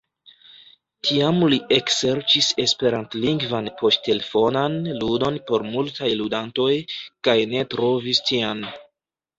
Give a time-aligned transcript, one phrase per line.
[1.09, 6.71] Tiam li ekserĉis esperantlingvan poŝtelefonan ludon por multaj ludantoj,
[7.29, 8.69] kaj ne trovis tian.